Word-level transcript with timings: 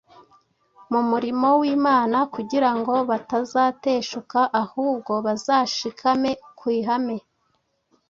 mu 0.91 1.01
murimo 1.09 1.49
w’Imana 1.61 2.17
kugira 2.33 2.69
ngo 2.77 2.93
batazateshuka 3.09 4.39
ahubwo 4.61 5.13
bazashikame 5.25 6.31
ku 6.59 6.65
ihame. 6.79 7.17